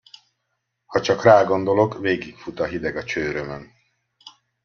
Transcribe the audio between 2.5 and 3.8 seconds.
a hideg a csőrömön!